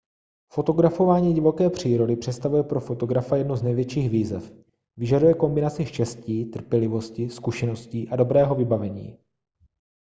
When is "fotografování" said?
0.51-1.33